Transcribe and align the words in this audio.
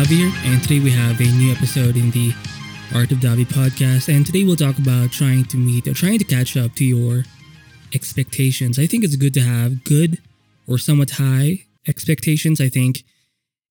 Davi 0.00 0.16
here, 0.16 0.32
and 0.44 0.62
today 0.62 0.80
we 0.80 0.90
have 0.90 1.20
a 1.20 1.24
new 1.24 1.52
episode 1.52 1.94
in 1.94 2.10
the 2.12 2.32
Art 2.94 3.12
of 3.12 3.18
Davi 3.18 3.44
podcast. 3.44 4.08
And 4.08 4.24
today 4.24 4.44
we'll 4.44 4.56
talk 4.56 4.78
about 4.78 5.12
trying 5.12 5.44
to 5.44 5.58
meet 5.58 5.86
or 5.86 5.92
trying 5.92 6.18
to 6.18 6.24
catch 6.24 6.56
up 6.56 6.74
to 6.76 6.86
your 6.86 7.24
expectations. 7.92 8.78
I 8.78 8.86
think 8.86 9.04
it's 9.04 9.16
good 9.16 9.34
to 9.34 9.42
have 9.42 9.84
good 9.84 10.16
or 10.66 10.78
somewhat 10.78 11.10
high 11.10 11.66
expectations. 11.86 12.62
I 12.62 12.70
think 12.70 13.04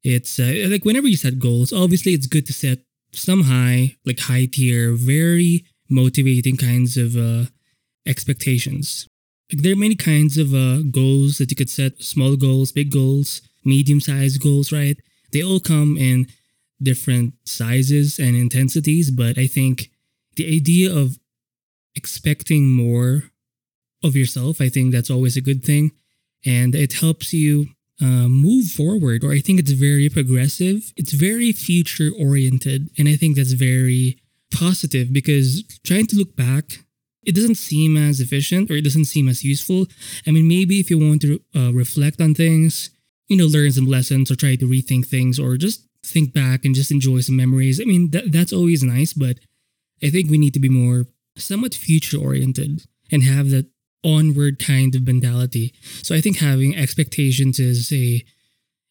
it's 0.04 0.40
uh, 0.40 0.68
like 0.70 0.86
whenever 0.86 1.08
you 1.08 1.18
set 1.18 1.40
goals, 1.40 1.74
obviously 1.74 2.14
it's 2.14 2.28
good 2.28 2.46
to 2.46 2.54
set 2.54 2.78
some 3.12 3.46
high, 3.46 3.96
like 4.06 4.20
high 4.20 4.46
tier, 4.46 4.94
very 4.94 5.66
motivating 5.90 6.58
kinds 6.58 6.96
of 6.96 7.18
uh, 7.18 7.46
expectations. 8.06 9.08
Like 9.52 9.64
there 9.64 9.74
are 9.74 9.84
many 9.88 9.96
kinds 9.96 10.38
of 10.38 10.54
uh, 10.54 10.84
goals 10.92 11.40
that 11.40 11.50
you 11.50 11.56
could 11.56 11.72
set 11.72 12.04
small 12.04 12.36
goals, 12.36 12.72
big 12.72 12.92
goals, 12.92 13.42
medium 13.66 14.00
sized 14.00 14.40
goals, 14.44 14.72
right? 14.72 15.00
They 15.32 15.44
all 15.44 15.60
come 15.60 15.98
in 15.98 16.28
different 16.82 17.34
sizes 17.46 18.20
and 18.20 18.36
intensities, 18.36 19.12
but 19.12 19.38
I 19.38 19.48
think 19.48 19.90
the 20.36 20.48
idea 20.56 20.94
of 20.96 21.20
expecting 21.96 22.70
more 22.70 23.24
of 24.04 24.16
yourself, 24.16 24.62
I 24.62 24.70
think 24.70 24.94
that's 24.94 25.10
always 25.10 25.36
a 25.36 25.42
good 25.42 25.64
thing. 25.64 25.92
And 26.46 26.74
it 26.74 26.94
helps 26.94 27.34
you 27.34 27.68
uh, 28.02 28.30
move 28.30 28.68
forward, 28.68 29.24
or 29.24 29.32
I 29.34 29.40
think 29.40 29.60
it's 29.60 29.72
very 29.72 30.08
progressive. 30.10 30.94
It's 30.96 31.12
very 31.12 31.52
future 31.52 32.12
oriented. 32.18 32.90
And 32.98 33.10
I 33.10 33.16
think 33.18 33.36
that's 33.36 33.52
very 33.52 34.20
positive 34.54 35.12
because 35.12 35.64
trying 35.84 36.08
to 36.08 36.16
look 36.16 36.36
back, 36.36 36.86
it 37.26 37.36
doesn't 37.36 37.56
seem 37.56 37.98
as 37.98 38.22
efficient 38.22 38.72
or 38.72 38.76
it 38.76 38.84
doesn't 38.84 39.06
seem 39.06 39.28
as 39.28 39.44
useful. 39.44 39.88
I 40.26 40.32
mean, 40.32 40.48
maybe 40.48 40.80
if 40.80 40.90
you 40.90 40.98
want 40.98 41.22
to 41.24 41.42
uh, 41.54 41.74
reflect 41.74 42.22
on 42.22 42.34
things, 42.34 42.90
you 43.30 43.38
know, 43.38 43.46
learn 43.46 43.72
some 43.72 43.86
lessons 43.86 44.30
or 44.30 44.36
try 44.36 44.56
to 44.56 44.66
rethink 44.66 45.08
things 45.08 45.40
or 45.40 45.56
just 45.56 45.88
think 46.06 46.34
back 46.34 46.66
and 46.66 46.76
just 46.76 46.92
enjoy 46.92 47.22
some 47.22 47.38
memories. 47.38 47.80
I 47.80 47.86
mean, 47.86 48.12
that, 48.12 48.32
that's 48.32 48.52
always 48.52 48.84
nice, 48.84 49.14
but 49.14 49.38
I 50.04 50.10
think 50.10 50.30
we 50.30 50.38
need 50.38 50.54
to 50.56 50.60
be 50.60 50.70
more 50.70 51.06
somewhat 51.38 51.74
future 51.74 52.18
oriented 52.18 52.86
and 53.12 53.24
have 53.24 53.50
that 53.52 53.68
onward 54.04 54.60
kind 54.60 54.96
of 54.96 55.06
mentality. 55.06 55.74
So 56.04 56.16
I 56.16 56.22
think 56.22 56.40
having 56.40 56.76
expectations 56.76 57.60
is 57.60 57.92
a 57.94 58.24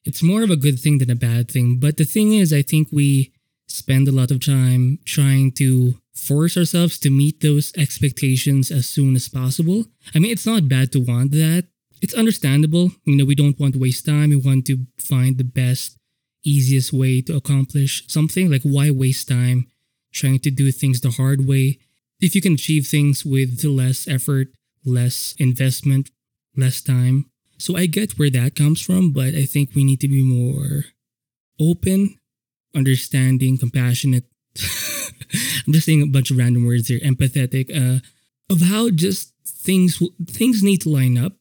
it's 0.05 0.23
more 0.23 0.43
of 0.43 0.51
a 0.51 0.57
good 0.57 0.79
thing 0.79 0.99
than 0.99 1.11
a 1.11 1.17
bad 1.17 1.51
thing. 1.51 1.79
But 1.79 1.97
the 1.97 2.05
thing 2.05 2.33
is, 2.33 2.53
I 2.53 2.63
think 2.63 2.89
we 2.91 3.33
spend 3.67 4.09
a 4.09 4.13
lot 4.13 4.31
of 4.31 4.45
time 4.45 4.99
trying 5.05 5.53
to 5.53 5.95
force 6.15 6.57
ourselves 6.57 6.99
to 7.01 7.11
meet 7.11 7.41
those 7.41 7.73
expectations 7.77 8.71
as 8.71 8.89
soon 8.89 9.17
as 9.17 9.29
possible. 9.29 9.87
I 10.15 10.19
mean, 10.19 10.33
it's 10.33 10.47
not 10.47 10.69
bad 10.69 10.93
to 10.93 11.01
want 11.01 11.33
that. 11.33 11.67
It's 12.01 12.15
understandable. 12.15 12.93
You 13.05 13.17
know, 13.17 13.25
we 13.25 13.35
don't 13.35 13.59
want 13.59 13.75
to 13.75 13.81
waste 13.81 14.07
time. 14.07 14.31
We 14.31 14.37
want 14.37 14.67
to 14.67 14.87
find 14.99 15.37
the 15.37 15.45
best, 15.45 15.97
easiest 16.45 16.93
way 16.93 17.23
to 17.23 17.37
accomplish 17.37 18.05
something. 18.09 18.51
Like, 18.51 18.63
why 18.63 18.91
waste 18.91 19.29
time 19.29 19.67
trying 20.13 20.39
to 20.41 20.51
do 20.51 20.71
things 20.71 21.01
the 21.01 21.11
hard 21.11 21.47
way? 21.47 21.79
If 22.21 22.35
you 22.35 22.41
can 22.41 22.55
achieve 22.55 22.87
things 22.87 23.25
with 23.25 23.63
less 23.65 24.09
effort, 24.09 24.49
less 24.85 25.35
investment, 25.39 26.11
less 26.57 26.81
time. 26.81 27.27
So 27.59 27.77
I 27.77 27.87
get 27.87 28.19
where 28.19 28.31
that 28.31 28.55
comes 28.55 28.81
from, 28.81 29.13
but 29.13 29.35
I 29.35 29.45
think 29.45 29.71
we 29.75 29.85
need 29.85 30.01
to 30.01 30.09
be 30.09 30.23
more 30.23 30.85
open, 31.61 32.19
understanding, 32.75 33.59
compassionate. 33.59 34.25
I'm 35.67 35.73
just 35.73 35.87
saying 35.87 36.03
a 36.03 36.07
bunch 36.07 36.31
of 36.31 36.39
random 36.39 36.65
words 36.65 36.89
here. 36.89 37.01
Empathetic, 37.01 37.71
uh, 37.75 38.01
of 38.51 38.63
how 38.63 38.91
just 38.91 39.35
things 39.47 40.03
things 40.27 40.63
need 40.63 40.81
to 40.83 40.89
line 40.89 41.19
up 41.19 41.38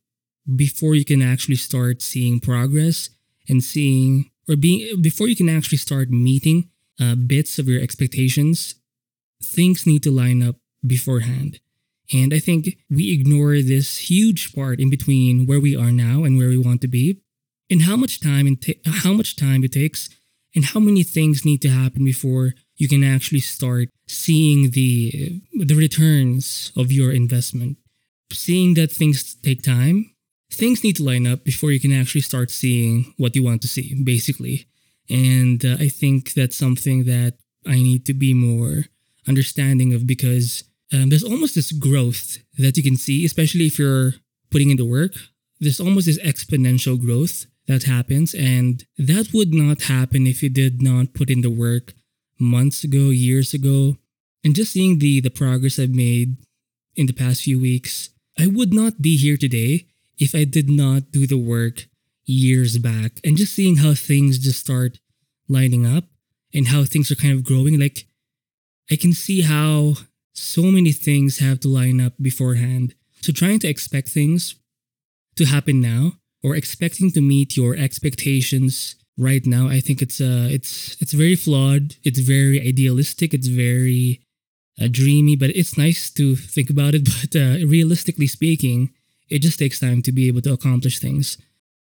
before 0.56 0.96
you 0.96 1.06
can 1.06 1.22
actually 1.22 1.56
start 1.56 2.02
seeing 2.02 2.40
progress 2.40 3.10
and 3.50 3.64
seeing 3.64 4.32
or 4.48 4.56
being 4.56 5.02
before 5.02 5.28
you 5.28 5.36
can 5.36 5.50
actually 5.50 5.78
start 5.78 6.10
meeting 6.10 6.70
uh, 7.00 7.16
bits 7.16 7.60
of 7.60 7.68
your 7.68 7.82
expectations. 7.82 8.76
Things 9.44 9.86
need 9.86 10.04
to 10.04 10.12
line 10.12 10.42
up 10.42 10.56
beforehand. 10.86 11.60
And 12.14 12.34
I 12.34 12.40
think 12.40 12.78
we 12.90 13.14
ignore 13.14 13.62
this 13.62 14.10
huge 14.10 14.54
part 14.54 14.80
in 14.80 14.90
between 14.90 15.46
where 15.46 15.60
we 15.60 15.76
are 15.76 15.92
now 15.92 16.24
and 16.24 16.38
where 16.38 16.48
we 16.48 16.58
want 16.58 16.82
to 16.82 16.88
be, 16.88 17.22
and 17.70 17.82
how 17.82 17.98
much 17.98 18.22
time 18.22 18.48
and 18.48 18.62
ta- 18.62 18.80
how 18.86 19.14
much 19.14 19.36
time 19.36 19.64
it 19.64 19.74
takes, 19.74 20.10
and 20.56 20.64
how 20.66 20.80
many 20.80 21.04
things 21.04 21.44
need 21.44 21.62
to 21.64 21.70
happen 21.70 22.06
before 22.06 22.54
you 22.78 22.88
can 22.88 23.04
actually 23.04 23.42
start 23.42 23.90
seeing 24.08 24.72
the 24.72 25.42
the 25.54 25.76
returns 25.76 26.72
of 26.78 26.92
your 26.92 27.12
investment. 27.12 27.78
Seeing 28.32 28.74
that 28.76 28.92
things 28.92 29.36
take 29.36 29.62
time, 29.62 30.12
things 30.52 30.84
need 30.84 30.96
to 30.98 31.04
line 31.04 31.28
up 31.28 31.44
before 31.44 31.72
you 31.72 31.80
can 31.80 31.94
actually 31.94 32.22
start 32.22 32.52
seeing 32.52 33.14
what 33.18 33.36
you 33.36 33.44
want 33.44 33.62
to 33.62 33.68
see, 33.68 33.96
basically. 34.04 34.68
And 35.10 35.64
uh, 35.66 35.78
I 35.80 35.90
think 35.90 36.34
that's 36.34 36.56
something 36.56 37.06
that 37.06 37.36
I 37.66 37.76
need 37.76 38.06
to 38.06 38.14
be 38.14 38.34
more 38.34 38.86
understanding 39.28 39.94
of 39.94 40.08
because 40.08 40.64
um, 40.94 41.10
there's 41.10 41.24
almost 41.24 41.56
this 41.56 41.72
growth 41.72 42.38
that 42.58 42.78
you 42.78 42.84
can 42.84 42.96
see, 42.96 43.26
especially 43.26 43.66
if 43.66 43.78
you're 43.78 44.14
putting 44.52 44.70
in 44.70 44.78
the 44.78 44.86
work. 44.86 45.14
There's 45.60 45.80
almost 45.80 46.06
this 46.06 46.20
exponential 46.20 47.00
growth 47.00 47.46
that 47.68 47.84
happens, 47.84 48.34
and 48.34 48.86
that 48.98 49.34
would 49.34 49.54
not 49.54 49.84
happen 49.84 50.26
if 50.28 50.42
you 50.42 50.50
did 50.50 50.82
not 50.82 51.14
put 51.14 51.30
in 51.30 51.42
the 51.42 51.50
work 51.50 51.94
months 52.40 52.84
ago, 52.84 53.10
years 53.10 53.54
ago. 53.54 53.98
And 54.44 54.56
just 54.56 54.72
seeing 54.72 55.00
the 55.00 55.20
the 55.20 55.30
progress 55.30 55.80
I've 55.80 55.90
made 55.90 56.38
in 56.96 57.08
the 57.08 57.14
past 57.14 57.42
few 57.42 57.60
weeks, 57.60 58.10
I 58.40 58.48
would 58.48 58.74
not 58.74 59.02
be 59.02 59.18
here 59.18 59.36
today 59.36 59.88
if 60.20 60.36
I 60.36 60.44
did 60.44 60.70
not 60.70 61.12
do 61.12 61.28
the 61.28 61.38
work 61.38 61.88
years 62.26 62.78
back. 62.78 63.20
And 63.24 63.38
just 63.38 63.54
seeing 63.54 63.78
how 63.78 63.94
things 63.94 64.38
just 64.38 64.60
start 64.60 65.00
lining 65.48 65.86
up 65.86 66.06
and 66.54 66.68
how 66.68 66.84
things 66.84 67.12
are 67.12 67.16
kind 67.16 67.34
of 67.34 67.44
growing, 67.44 67.80
like 67.80 68.08
I 68.92 68.96
can 68.96 69.14
see 69.14 69.42
how 69.42 69.96
so 70.34 70.64
many 70.64 70.92
things 70.92 71.40
have 71.40 71.60
to 71.62 71.68
line 71.68 72.00
up 72.00 72.14
beforehand. 72.22 72.94
So 73.22 73.34
trying 73.34 73.60
to 73.60 73.68
expect 73.68 74.10
things 74.10 74.56
to 75.36 75.46
happen 75.46 75.82
now 75.82 76.14
or 76.44 76.56
expecting 76.56 77.12
to 77.12 77.22
meet 77.22 77.58
your 77.58 77.76
expectations 77.76 78.96
right 79.18 79.46
now, 79.46 79.68
I 79.68 79.80
think 79.80 80.02
it's 80.02 80.22
uh 80.22 80.48
it's 80.52 80.96
it's 81.02 81.14
very 81.14 81.36
flawed. 81.36 81.96
It's 82.04 82.20
very 82.20 82.62
idealistic. 82.62 83.34
It's 83.34 83.48
very 83.48 84.22
uh, 84.80 84.88
dreamy, 84.92 85.36
but 85.36 85.50
it's 85.56 85.78
nice 85.78 86.12
to 86.12 86.36
think 86.36 86.70
about 86.70 86.94
it. 86.94 87.08
But 87.22 87.36
uh, 87.36 87.66
realistically 87.66 88.28
speaking, 88.28 88.92
it 89.30 89.40
just 89.40 89.60
takes 89.60 89.80
time 89.80 90.02
to 90.04 90.12
be 90.12 90.28
able 90.28 90.42
to 90.42 90.54
accomplish 90.54 91.00
things. 91.00 91.38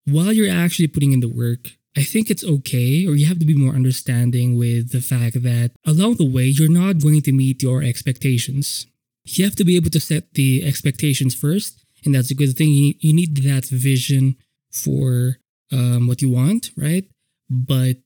While 0.05 0.33
you're 0.33 0.53
actually 0.53 0.87
putting 0.87 1.11
in 1.11 1.19
the 1.19 1.29
work, 1.29 1.71
I 1.97 2.03
think 2.03 2.29
it's 2.29 2.43
okay, 2.43 3.05
or 3.07 3.15
you 3.15 3.25
have 3.25 3.39
to 3.39 3.45
be 3.45 3.55
more 3.55 3.73
understanding 3.73 4.57
with 4.57 4.91
the 4.91 5.01
fact 5.01 5.41
that 5.43 5.71
along 5.85 6.15
the 6.15 6.29
way, 6.29 6.45
you're 6.45 6.71
not 6.71 6.99
going 6.99 7.21
to 7.23 7.31
meet 7.31 7.63
your 7.63 7.83
expectations. 7.83 8.87
You 9.25 9.43
have 9.45 9.55
to 9.55 9.65
be 9.65 9.75
able 9.75 9.89
to 9.91 9.99
set 9.99 10.33
the 10.33 10.65
expectations 10.65 11.35
first, 11.35 11.85
and 12.05 12.15
that's 12.15 12.31
a 12.31 12.35
good 12.35 12.55
thing. 12.55 12.69
You, 12.69 13.13
need 13.13 13.37
that 13.37 13.65
vision 13.65 14.35
for 14.71 15.37
um, 15.71 16.07
what 16.07 16.21
you 16.21 16.29
want, 16.29 16.71
right? 16.77 17.05
But 17.49 17.97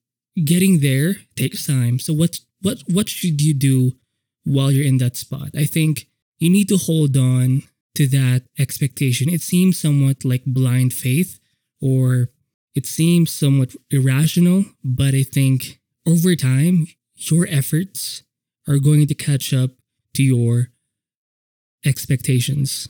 getting 0.43 0.79
there 0.79 1.15
takes 1.35 1.67
time. 1.67 1.99
So 1.99 2.13
what 2.13 2.39
what 2.61 2.79
what 2.87 3.09
should 3.09 3.41
you 3.41 3.53
do 3.53 3.93
while 4.43 4.71
you're 4.71 4.85
in 4.85 4.97
that 4.97 5.17
spot? 5.17 5.49
I 5.55 5.65
think 5.65 6.07
you 6.39 6.49
need 6.49 6.69
to 6.69 6.77
hold 6.77 7.15
on 7.17 7.63
to 7.95 8.07
that 8.07 8.43
expectation. 8.57 9.29
It 9.29 9.41
seems 9.41 9.77
somewhat 9.77 10.25
like 10.25 10.43
blind 10.45 10.93
faith 10.93 11.39
or 11.81 12.29
it 12.75 12.85
seems 12.85 13.31
somewhat 13.31 13.75
irrational, 13.91 14.65
but 14.83 15.13
I 15.13 15.23
think 15.23 15.79
over 16.07 16.35
time, 16.35 16.87
your 17.15 17.47
efforts 17.49 18.23
are 18.67 18.79
going 18.79 19.07
to 19.07 19.13
catch 19.13 19.53
up 19.53 19.71
to 20.15 20.23
your 20.23 20.69
expectations. 21.85 22.89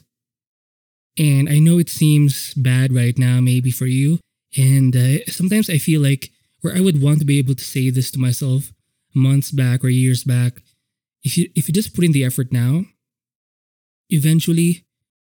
And 1.17 1.49
I 1.49 1.59
know 1.59 1.77
it 1.77 1.89
seems 1.89 2.53
bad 2.53 2.93
right 2.93 3.17
now, 3.17 3.39
maybe 3.39 3.71
for 3.71 3.85
you. 3.85 4.19
And 4.57 4.95
uh, 4.95 5.25
sometimes 5.27 5.69
I 5.69 5.77
feel 5.77 6.01
like 6.01 6.31
where 6.61 6.75
I 6.75 6.79
would 6.79 7.01
want 7.01 7.19
to 7.19 7.25
be 7.25 7.37
able 7.39 7.55
to 7.55 7.63
say 7.63 7.89
this 7.89 8.09
to 8.11 8.19
myself 8.19 8.71
months 9.13 9.51
back 9.51 9.83
or 9.83 9.89
years 9.89 10.23
back, 10.23 10.61
if 11.23 11.37
you 11.37 11.49
if 11.55 11.67
you 11.67 11.73
just 11.73 11.93
put 11.93 12.03
in 12.03 12.11
the 12.11 12.23
effort 12.23 12.51
now, 12.51 12.85
eventually, 14.09 14.85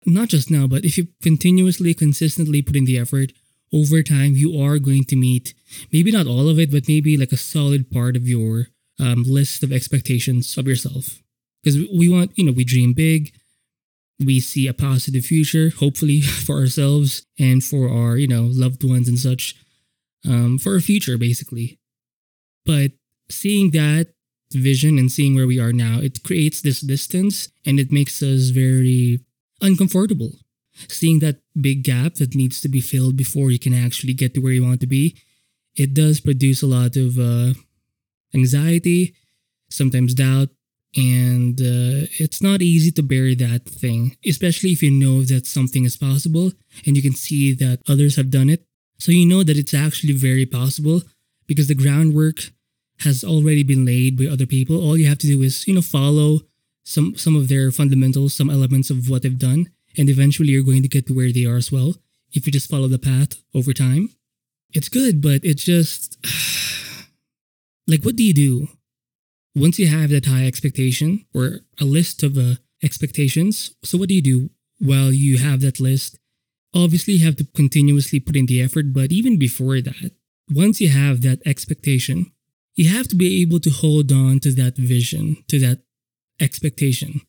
not 0.04 0.28
just 0.28 0.50
now, 0.50 0.66
but 0.66 0.84
if 0.84 0.98
you 0.98 1.08
continuously, 1.22 1.94
consistently 1.94 2.62
put 2.62 2.76
in 2.76 2.84
the 2.84 2.98
effort, 2.98 3.32
over 3.72 4.02
time 4.02 4.34
you 4.34 4.60
are 4.60 4.78
going 4.78 5.04
to 5.04 5.16
meet 5.16 5.54
maybe 5.92 6.10
not 6.10 6.26
all 6.26 6.48
of 6.48 6.58
it, 6.58 6.70
but 6.70 6.88
maybe 6.88 7.16
like 7.16 7.32
a 7.32 7.36
solid 7.36 7.90
part 7.90 8.16
of 8.16 8.28
your 8.28 8.66
um, 9.00 9.24
list 9.24 9.62
of 9.62 9.72
expectations 9.72 10.56
of 10.58 10.66
yourself. 10.66 11.22
Because 11.62 11.78
we 11.92 12.08
want, 12.08 12.32
you 12.36 12.44
know, 12.44 12.52
we 12.52 12.64
dream 12.64 12.92
big, 12.92 13.32
we 14.18 14.40
see 14.40 14.66
a 14.66 14.74
positive 14.74 15.24
future, 15.24 15.70
hopefully 15.70 16.20
for 16.46 16.58
ourselves 16.58 17.26
and 17.38 17.62
for 17.64 17.88
our, 17.88 18.16
you 18.16 18.28
know, 18.28 18.48
loved 18.50 18.84
ones 18.84 19.08
and 19.08 19.18
such, 19.18 19.56
um, 20.26 20.58
for 20.58 20.74
our 20.74 20.80
future 20.80 21.16
basically. 21.16 21.78
But 22.66 22.92
seeing 23.30 23.70
that 23.70 24.08
vision 24.52 24.98
and 24.98 25.10
seeing 25.10 25.34
where 25.34 25.46
we 25.46 25.58
are 25.58 25.72
now, 25.72 25.98
it 26.00 26.22
creates 26.22 26.60
this 26.60 26.80
distance 26.80 27.48
and 27.64 27.80
it 27.80 27.90
makes 27.90 28.22
us 28.22 28.50
very 28.50 29.20
uncomfortable 29.62 30.32
seeing 30.88 31.18
that 31.20 31.40
big 31.60 31.84
gap 31.84 32.14
that 32.14 32.34
needs 32.34 32.60
to 32.60 32.68
be 32.68 32.80
filled 32.80 33.16
before 33.16 33.50
you 33.50 33.58
can 33.58 33.74
actually 33.74 34.14
get 34.14 34.34
to 34.34 34.40
where 34.40 34.52
you 34.52 34.64
want 34.64 34.80
to 34.80 34.86
be, 34.86 35.16
it 35.76 35.94
does 35.94 36.20
produce 36.20 36.62
a 36.62 36.66
lot 36.66 36.96
of 36.96 37.18
uh, 37.18 37.54
anxiety, 38.34 39.14
sometimes 39.70 40.14
doubt, 40.14 40.48
and 40.94 41.60
uh, 41.60 42.04
it's 42.18 42.42
not 42.42 42.60
easy 42.60 42.90
to 42.92 43.02
bury 43.02 43.34
that 43.34 43.64
thing, 43.64 44.16
especially 44.26 44.70
if 44.70 44.82
you 44.82 44.90
know 44.90 45.22
that 45.22 45.46
something 45.46 45.84
is 45.84 45.96
possible 45.96 46.52
and 46.86 46.96
you 46.96 47.02
can 47.02 47.14
see 47.14 47.54
that 47.54 47.80
others 47.88 48.16
have 48.16 48.30
done 48.30 48.50
it. 48.50 48.64
So 48.98 49.10
you 49.10 49.26
know 49.26 49.42
that 49.42 49.56
it's 49.56 49.74
actually 49.74 50.12
very 50.12 50.44
possible 50.44 51.02
because 51.46 51.68
the 51.68 51.74
groundwork 51.74 52.50
has 53.00 53.24
already 53.24 53.62
been 53.62 53.86
laid 53.86 54.18
by 54.18 54.26
other 54.26 54.46
people. 54.46 54.76
All 54.76 54.96
you 54.96 55.08
have 55.08 55.18
to 55.18 55.26
do 55.26 55.42
is, 55.42 55.66
you 55.66 55.74
know, 55.74 55.82
follow 55.82 56.40
some 56.84 57.16
some 57.16 57.36
of 57.36 57.48
their 57.48 57.70
fundamentals, 57.70 58.34
some 58.34 58.50
elements 58.50 58.90
of 58.90 59.08
what 59.08 59.22
they've 59.22 59.38
done, 59.38 59.70
and 59.96 60.08
eventually 60.08 60.50
you're 60.50 60.62
going 60.62 60.82
to 60.82 60.88
get 60.88 61.06
to 61.06 61.14
where 61.14 61.32
they 61.32 61.44
are 61.44 61.56
as 61.56 61.70
well 61.72 61.94
if 62.32 62.46
you 62.46 62.52
just 62.52 62.70
follow 62.70 62.88
the 62.88 62.98
path 62.98 63.42
over 63.54 63.72
time. 63.72 64.10
It's 64.72 64.88
good, 64.88 65.20
but 65.20 65.44
it's 65.44 65.64
just 65.64 66.18
like 67.86 68.02
what 68.04 68.16
do 68.16 68.24
you 68.24 68.34
do 68.34 68.68
once 69.54 69.78
you 69.78 69.86
have 69.86 70.10
that 70.10 70.26
high 70.26 70.46
expectation 70.46 71.24
or 71.34 71.60
a 71.80 71.84
list 71.84 72.22
of 72.22 72.38
uh, 72.38 72.54
expectations, 72.82 73.74
so 73.82 73.98
what 73.98 74.08
do 74.08 74.14
you 74.14 74.22
do 74.22 74.50
while 74.78 75.12
you 75.12 75.38
have 75.38 75.60
that 75.60 75.80
list? 75.80 76.18
Obviously, 76.74 77.14
you 77.14 77.26
have 77.26 77.36
to 77.36 77.46
continuously 77.54 78.18
put 78.18 78.36
in 78.36 78.46
the 78.46 78.62
effort, 78.62 78.94
but 78.94 79.12
even 79.12 79.38
before 79.38 79.80
that, 79.82 80.12
once 80.50 80.80
you 80.80 80.88
have 80.88 81.20
that 81.20 81.40
expectation, 81.44 82.32
you 82.74 82.88
have 82.88 83.08
to 83.08 83.16
be 83.16 83.42
able 83.42 83.60
to 83.60 83.70
hold 83.70 84.10
on 84.10 84.40
to 84.40 84.52
that 84.52 84.76
vision, 84.76 85.36
to 85.48 85.58
that 85.58 85.80
expectation. 86.42 87.22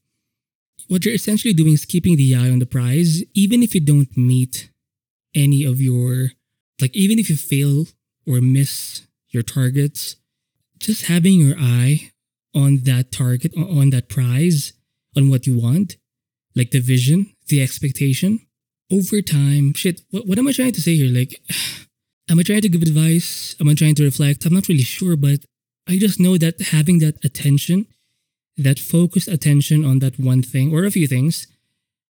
What 0.88 1.06
you're 1.06 1.15
essentially 1.15 1.54
doing 1.54 1.74
is 1.74 1.86
keeping 1.86 2.18
the 2.18 2.36
eye 2.36 2.50
on 2.50 2.60
the 2.60 2.65
prize, 2.65 3.24
even 3.33 3.63
if 3.63 3.74
you 3.74 3.81
don't 3.81 4.15
meet 4.18 4.69
any 5.33 5.63
of 5.63 5.81
your, 5.81 6.31
like, 6.81 6.95
even 6.95 7.19
if 7.19 7.30
you 7.30 7.38
fail 7.38 7.86
or 8.27 8.42
miss 8.42 9.07
your 9.30 9.44
targets, 9.44 10.18
just 10.80 11.06
having 11.06 11.39
your 11.39 11.56
eye 11.57 12.12
on 12.54 12.81
that 12.83 13.12
target, 13.12 13.54
on 13.57 13.89
that 13.92 14.10
prize, 14.10 14.74
on 15.15 15.30
what 15.30 15.48
you 15.48 15.57
want, 15.57 15.98
like 16.56 16.71
the 16.71 16.80
vision, 16.80 17.33
the 17.48 17.62
expectation. 17.62 18.39
Over 18.92 19.21
time, 19.21 19.74
shit, 19.74 20.01
what, 20.12 20.27
what 20.27 20.38
am 20.38 20.48
I 20.48 20.51
trying 20.51 20.74
to 20.74 20.81
say 20.81 20.95
here? 20.95 21.12
Like, 21.12 21.42
am 22.30 22.39
I 22.39 22.44
trying 22.44 22.62
to 22.62 22.69
give 22.69 22.81
advice? 22.81 23.56
Am 23.60 23.69
I 23.69 23.74
trying 23.74 23.95
to 23.95 24.04
reflect? 24.04 24.45
I'm 24.45 24.54
not 24.54 24.68
really 24.68 24.83
sure, 24.83 25.15
but 25.15 25.39
I 25.88 25.98
just 25.98 26.19
know 26.19 26.38
that 26.38 26.62
having 26.62 27.00
that 27.00 27.24
attention, 27.24 27.88
that 28.57 28.79
focused 28.79 29.27
attention 29.27 29.83
on 29.85 30.00
that 30.00 30.19
one 30.19 30.44
thing 30.44 30.73
or 30.73 30.85
a 30.85 30.91
few 30.91 31.07
things, 31.07 31.47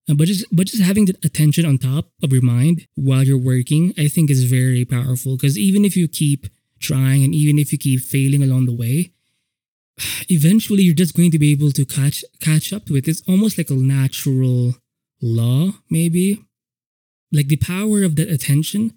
uh, 0.08 0.14
but 0.14 0.26
just 0.26 0.44
but 0.54 0.66
just 0.66 0.82
having 0.82 1.04
the 1.06 1.16
attention 1.24 1.64
on 1.64 1.78
top 1.78 2.06
of 2.22 2.32
your 2.32 2.42
mind 2.42 2.86
while 2.94 3.22
you're 3.22 3.38
working, 3.38 3.94
I 3.96 4.08
think 4.08 4.30
is 4.30 4.44
very 4.44 4.84
powerful. 4.84 5.36
Because 5.36 5.58
even 5.58 5.84
if 5.84 5.96
you 5.96 6.08
keep 6.08 6.46
trying 6.80 7.22
and 7.22 7.34
even 7.34 7.58
if 7.58 7.72
you 7.72 7.78
keep 7.78 8.00
failing 8.00 8.42
along 8.42 8.66
the 8.66 8.74
way, 8.74 9.12
eventually 10.28 10.82
you're 10.82 10.94
just 10.94 11.16
going 11.16 11.30
to 11.30 11.38
be 11.38 11.52
able 11.52 11.70
to 11.72 11.84
catch 11.84 12.24
catch 12.40 12.72
up 12.72 12.90
it. 12.90 13.08
It's 13.08 13.22
almost 13.28 13.58
like 13.58 13.70
a 13.70 13.74
natural 13.74 14.74
law, 15.20 15.72
maybe. 15.88 16.44
Like 17.30 17.48
the 17.48 17.56
power 17.56 18.02
of 18.02 18.16
that 18.16 18.30
attention. 18.30 18.96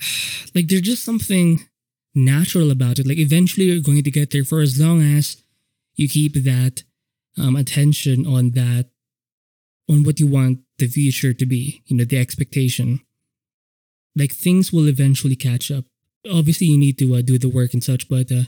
Like 0.52 0.66
there's 0.66 0.82
just 0.82 1.04
something 1.04 1.60
natural 2.12 2.72
about 2.72 2.98
it. 2.98 3.06
Like 3.06 3.18
eventually 3.18 3.66
you're 3.66 3.80
going 3.80 4.02
to 4.02 4.10
get 4.10 4.32
there 4.32 4.42
for 4.42 4.58
as 4.58 4.80
long 4.80 5.00
as 5.00 5.36
you 6.00 6.08
keep 6.08 6.34
that 6.34 6.82
um, 7.38 7.56
attention 7.56 8.26
on 8.26 8.50
that, 8.52 8.90
on 9.88 10.02
what 10.02 10.18
you 10.18 10.26
want 10.26 10.60
the 10.78 10.88
future 10.88 11.32
to 11.32 11.46
be, 11.46 11.82
you 11.86 11.96
know, 11.96 12.04
the 12.04 12.18
expectation. 12.18 13.00
Like 14.16 14.32
things 14.32 14.72
will 14.72 14.88
eventually 14.88 15.36
catch 15.36 15.70
up. 15.70 15.84
Obviously, 16.30 16.66
you 16.66 16.78
need 16.78 16.98
to 16.98 17.14
uh, 17.14 17.22
do 17.22 17.38
the 17.38 17.48
work 17.48 17.72
and 17.72 17.84
such, 17.84 18.08
but 18.08 18.32
uh, 18.32 18.44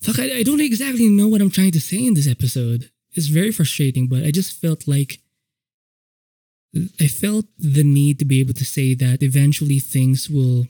Fuck, 0.00 0.18
I, 0.18 0.38
I 0.38 0.42
don't 0.42 0.60
exactly 0.60 1.08
know 1.08 1.28
what 1.28 1.40
I'm 1.40 1.50
trying 1.50 1.72
to 1.72 1.80
say 1.80 2.04
in 2.04 2.14
this 2.14 2.28
episode. 2.28 2.90
It's 3.12 3.28
very 3.28 3.50
frustrating, 3.50 4.08
but 4.08 4.24
I 4.24 4.30
just 4.30 4.60
felt 4.60 4.86
like 4.86 5.20
I 7.00 7.06
felt 7.06 7.46
the 7.58 7.84
need 7.84 8.18
to 8.18 8.26
be 8.26 8.40
able 8.40 8.52
to 8.54 8.64
say 8.64 8.94
that 8.94 9.22
eventually 9.22 9.78
things 9.78 10.28
will 10.28 10.66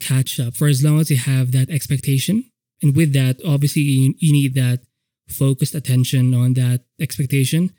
catch 0.00 0.40
up 0.40 0.54
for 0.54 0.66
as 0.66 0.82
long 0.82 0.98
as 0.98 1.10
you 1.10 1.18
have 1.18 1.52
that 1.52 1.68
expectation. 1.68 2.44
And 2.82 2.96
with 2.96 3.12
that, 3.12 3.36
obviously, 3.46 3.82
you, 3.82 4.14
you 4.18 4.32
need 4.32 4.54
that 4.54 4.80
focused 5.30 5.74
attention 5.74 6.34
on 6.34 6.54
that 6.54 6.84
expectation. 7.00 7.70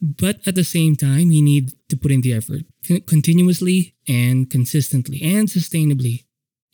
But 0.00 0.38
at 0.46 0.54
the 0.54 0.64
same 0.64 0.96
time, 0.96 1.30
you 1.30 1.42
need 1.42 1.72
to 1.90 1.96
put 1.96 2.10
in 2.10 2.22
the 2.22 2.32
effort 2.32 2.62
continuously 3.06 3.94
and 4.08 4.48
consistently 4.48 5.20
and 5.22 5.46
sustainably 5.46 6.24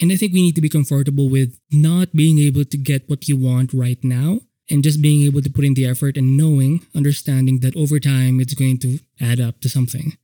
and 0.01 0.13
I 0.13 0.17
think 0.17 0.33
we 0.33 0.43
need 0.43 0.55
to 0.57 0.61
be 0.61 0.69
comfortable 0.69 1.29
with 1.29 1.59
not 1.73 2.13
being 2.13 2.39
able 2.39 2.65
to 2.65 2.77
get 2.77 3.09
what 3.09 3.29
you 3.29 3.37
want 3.37 3.73
right 3.73 4.03
now 4.03 4.41
and 4.69 4.85
just 4.85 5.01
being 5.01 5.23
able 5.23 5.41
to 5.41 5.51
put 5.51 5.65
in 5.65 5.75
the 5.75 5.87
effort 5.87 6.17
and 6.17 6.37
knowing, 6.37 6.85
understanding 6.95 7.61
that 7.61 7.77
over 7.77 7.99
time 7.99 8.41
it's 8.41 8.55
going 8.55 8.79
to 8.79 8.99
add 9.21 9.41
up 9.41 9.61
to 9.61 9.69
something. 9.69 10.19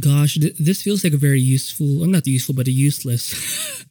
Gosh, 0.00 0.34
th- 0.34 0.58
this 0.58 0.82
feels 0.82 1.04
like 1.04 1.14
a 1.14 1.18
very 1.18 1.40
useful, 1.40 2.00
well, 2.00 2.08
not 2.08 2.26
useful, 2.26 2.54
but 2.54 2.68
a 2.68 2.72
useless 2.72 3.84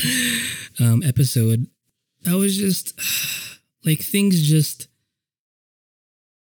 um, 0.80 1.02
episode. 1.02 1.66
I 2.26 2.34
was 2.36 2.56
just 2.56 2.98
like 3.88 4.02
things 4.02 4.42
just 4.42 4.88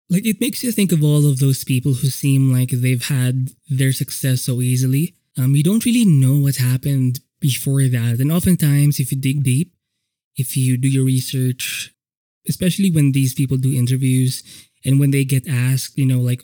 like 0.09 0.25
it 0.25 0.39
makes 0.39 0.63
you 0.63 0.71
think 0.71 0.91
of 0.91 1.03
all 1.03 1.23
of 1.29 1.39
those 1.39 1.63
people 1.63 1.93
who 1.99 2.07
seem 2.07 2.53
like 2.57 2.69
they've 2.69 3.07
had 3.19 3.49
their 3.69 3.91
success 3.91 4.41
so 4.41 4.61
easily 4.61 5.15
um, 5.37 5.55
you 5.55 5.63
don't 5.63 5.85
really 5.85 6.05
know 6.05 6.37
what 6.37 6.55
happened 6.55 7.19
before 7.39 7.83
that. 7.83 8.19
And 8.19 8.31
oftentimes, 8.31 8.99
if 8.99 9.11
you 9.11 9.19
dig 9.19 9.43
deep, 9.43 9.73
if 10.35 10.55
you 10.55 10.77
do 10.77 10.87
your 10.87 11.05
research, 11.05 11.93
especially 12.47 12.91
when 12.91 13.11
these 13.11 13.33
people 13.33 13.57
do 13.57 13.73
interviews 13.73 14.43
and 14.85 14.99
when 14.99 15.11
they 15.11 15.25
get 15.25 15.47
asked, 15.47 15.97
you 15.97 16.05
know, 16.05 16.19
like, 16.19 16.41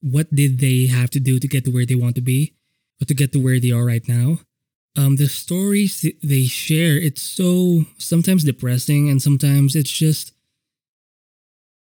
what 0.00 0.32
did 0.34 0.60
they 0.60 0.86
have 0.86 1.10
to 1.10 1.20
do 1.20 1.38
to 1.38 1.48
get 1.48 1.64
to 1.64 1.70
where 1.70 1.86
they 1.86 1.94
want 1.94 2.14
to 2.16 2.20
be 2.20 2.54
or 3.00 3.06
to 3.06 3.14
get 3.14 3.32
to 3.32 3.42
where 3.42 3.58
they 3.60 3.72
are 3.72 3.84
right 3.84 4.06
now? 4.06 4.38
Um, 4.96 5.16
the 5.16 5.28
stories 5.28 6.04
they 6.22 6.44
share, 6.44 6.96
it's 6.96 7.22
so 7.22 7.84
sometimes 7.98 8.44
depressing 8.44 9.08
and 9.08 9.22
sometimes 9.22 9.76
it's 9.76 9.90
just 9.90 10.32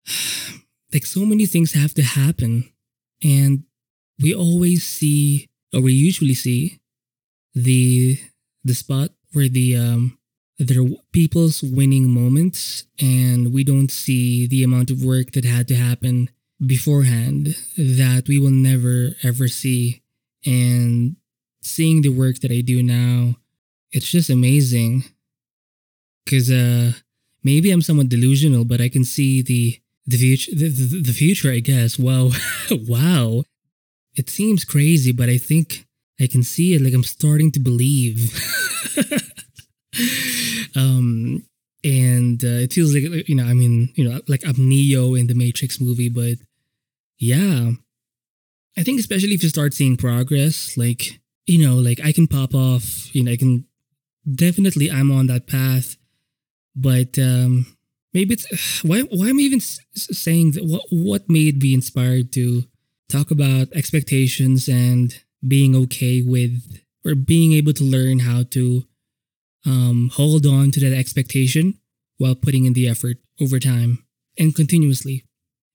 like 0.94 1.06
so 1.06 1.26
many 1.26 1.46
things 1.46 1.74
have 1.74 1.94
to 1.94 2.04
happen. 2.04 2.70
And 3.24 3.64
we 4.22 4.34
always 4.34 4.86
see 4.86 5.48
or 5.74 5.82
we 5.82 5.94
usually 5.94 6.34
see 6.34 6.80
the 7.54 8.18
the 8.64 8.74
spot 8.74 9.12
where 9.34 9.50
the 9.50 9.76
um 9.76 10.18
there 10.58 10.82
are 10.82 10.90
people's 11.12 11.62
winning 11.62 12.10
moments 12.10 12.86
and 13.00 13.54
we 13.54 13.64
don't 13.64 13.92
see 13.92 14.48
the 14.48 14.64
amount 14.64 14.90
of 14.90 15.04
work 15.04 15.32
that 15.32 15.44
had 15.44 15.68
to 15.68 15.76
happen 15.76 16.30
beforehand 16.66 17.56
that 17.78 18.24
we 18.28 18.40
will 18.40 18.50
never 18.50 19.16
ever 19.24 19.48
see 19.48 20.02
and 20.46 21.18
seeing 21.66 22.02
the 22.02 22.10
work 22.10 22.40
that 22.40 22.52
I 22.52 22.62
do 22.62 22.84
now 22.84 23.36
it's 23.92 24.10
just 24.10 24.30
amazing 24.30 25.04
cuz 26.26 26.50
uh 26.52 26.94
maybe 27.44 27.72
I'm 27.72 27.82
somewhat 27.82 28.10
delusional 28.10 28.66
but 28.66 28.82
I 28.82 28.90
can 28.90 29.04
see 29.04 29.42
the 29.42 29.80
the 30.08 30.18
future 30.18 30.52
the, 30.56 30.70
the, 30.70 31.02
the 31.02 31.14
future 31.14 31.52
I 31.52 31.60
guess 31.60 31.98
wow 31.98 32.32
wow 32.72 33.44
it 34.16 34.30
seems 34.30 34.64
crazy, 34.64 35.12
but 35.12 35.30
I 35.30 35.38
think 35.38 35.86
I 36.20 36.28
can 36.28 36.44
see 36.44 36.74
it. 36.74 36.82
Like 36.82 36.94
I'm 36.94 37.04
starting 37.04 37.52
to 37.52 37.60
believe. 37.60 38.34
um, 40.76 41.44
and 41.84 42.44
uh, 42.44 42.64
it 42.64 42.74
feels 42.74 42.94
like 42.94 43.28
you 43.28 43.36
know, 43.36 43.46
I 43.46 43.54
mean, 43.54 43.90
you 43.96 44.08
know, 44.08 44.22
like 44.28 44.46
I'm 44.48 44.70
Neo 44.70 45.14
in 45.16 45.28
the 45.28 45.36
Matrix 45.36 45.80
movie, 45.80 46.10
but 46.10 46.38
yeah, 47.18 47.72
I 48.78 48.84
think 48.84 49.00
especially 49.00 49.34
if 49.34 49.44
you 49.44 49.50
start 49.50 49.74
seeing 49.74 49.98
progress, 49.98 50.78
like 50.78 51.20
you 51.46 51.66
know, 51.66 51.76
like 51.76 52.00
I 52.04 52.12
can 52.12 52.28
pop 52.28 52.54
off. 52.54 53.14
You 53.16 53.24
know, 53.24 53.32
I 53.32 53.38
can 53.38 53.66
definitely 54.34 54.90
I'm 54.92 55.12
on 55.12 55.28
that 55.28 55.48
path, 55.48 55.98
but 56.76 57.18
um, 57.20 57.66
maybe 58.14 58.34
it's 58.34 58.84
why 58.84 59.02
why 59.02 59.30
am 59.30 59.38
I 59.38 59.42
even 59.42 59.60
saying 59.60 60.52
that? 60.52 60.66
What 60.66 60.84
what 60.90 61.30
made 61.30 61.62
me 61.62 61.74
inspired 61.74 62.32
to 62.34 62.64
talk 63.10 63.32
about 63.32 63.72
expectations 63.74 64.68
and 64.68 65.22
being 65.48 65.76
okay 65.76 66.22
with 66.22 66.82
or 67.06 67.14
being 67.14 67.54
able 67.54 67.74
to 67.74 67.84
learn 67.84 68.20
how 68.20 68.44
to 68.50 68.84
um, 69.66 70.10
hold 70.14 70.46
on 70.46 70.72
to 70.72 70.80
that 70.80 70.96
expectation 70.96 71.80
while 72.18 72.36
putting 72.36 72.66
in 72.66 72.74
the 72.74 72.88
effort 72.88 73.18
over 73.40 73.60
time 73.60 74.06
and 74.38 74.56
continuously. 74.56 75.26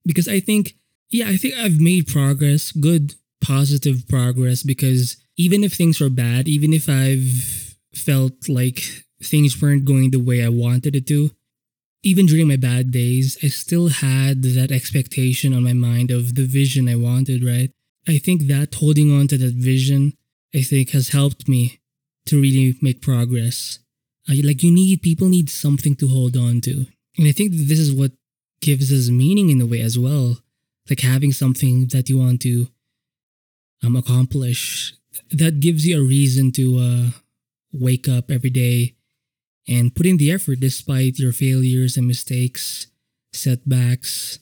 Because 0.04 0.28
I 0.28 0.40
think, 0.40 0.74
yeah, 1.10 1.28
I 1.28 1.36
think 1.36 1.54
I've 1.54 1.80
made 1.80 2.06
progress, 2.06 2.72
good, 2.72 3.14
positive 3.40 4.06
progress, 4.08 4.62
because 4.62 5.16
even 5.36 5.64
if 5.64 5.74
things 5.74 6.00
were 6.00 6.10
bad, 6.10 6.48
even 6.48 6.72
if 6.72 6.88
I've 6.88 7.76
felt 7.94 8.48
like 8.48 9.04
things 9.22 9.60
weren't 9.60 9.84
going 9.84 10.10
the 10.10 10.18
way 10.18 10.44
I 10.44 10.48
wanted 10.48 10.94
it 10.96 11.06
to, 11.08 11.30
even 12.02 12.26
during 12.26 12.48
my 12.48 12.56
bad 12.56 12.90
days, 12.90 13.36
I 13.42 13.48
still 13.48 13.88
had 13.88 14.42
that 14.42 14.72
expectation 14.72 15.52
on 15.52 15.64
my 15.64 15.74
mind 15.74 16.10
of 16.10 16.34
the 16.34 16.46
vision 16.46 16.88
I 16.88 16.96
wanted, 16.96 17.44
right? 17.44 17.70
I 18.08 18.18
think 18.18 18.42
that 18.42 18.74
holding 18.76 19.12
on 19.12 19.28
to 19.28 19.38
that 19.38 19.54
vision, 19.54 20.14
I 20.54 20.62
think 20.62 20.90
has 20.90 21.10
helped 21.10 21.48
me 21.48 21.80
to 22.26 22.40
really 22.40 22.76
make 22.80 23.02
progress 23.02 23.78
Uh, 24.28 24.34
like 24.44 24.62
you 24.62 24.70
need 24.70 25.02
people 25.02 25.28
need 25.28 25.48
something 25.50 25.96
to 25.96 26.06
hold 26.08 26.36
on 26.36 26.60
to, 26.60 26.86
and 27.16 27.26
I 27.26 27.32
think 27.32 27.52
this 27.52 27.78
is 27.78 27.92
what 27.92 28.12
gives 28.60 28.92
us 28.92 29.08
meaning 29.08 29.48
in 29.50 29.60
a 29.60 29.66
way 29.66 29.80
as 29.80 29.98
well. 29.98 30.38
Like 30.88 31.00
having 31.00 31.32
something 31.32 31.88
that 31.88 32.08
you 32.08 32.18
want 32.18 32.40
to 32.42 32.68
um, 33.82 33.96
accomplish 33.96 34.94
that 35.30 35.60
gives 35.60 35.86
you 35.86 36.00
a 36.00 36.06
reason 36.06 36.52
to 36.52 36.78
uh, 36.78 37.10
wake 37.72 38.08
up 38.08 38.30
every 38.30 38.50
day 38.50 38.94
and 39.68 39.94
put 39.94 40.06
in 40.06 40.16
the 40.16 40.32
effort 40.32 40.60
despite 40.60 41.18
your 41.18 41.32
failures 41.32 41.96
and 41.96 42.06
mistakes, 42.06 42.88
setbacks. 43.32 44.38